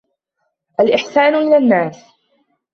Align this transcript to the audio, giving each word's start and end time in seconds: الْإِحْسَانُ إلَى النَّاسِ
الْإِحْسَانُ 0.79 1.35
إلَى 1.35 1.57
النَّاسِ 1.57 2.05